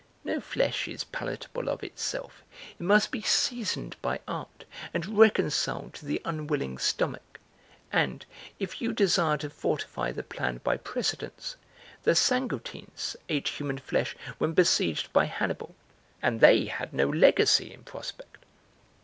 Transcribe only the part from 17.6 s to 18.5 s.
in prospect!